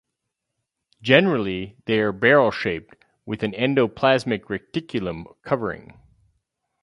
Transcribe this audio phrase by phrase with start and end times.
[1.03, 5.93] Generally, they are barrel shaped, with an endoplasmic reticulum covering.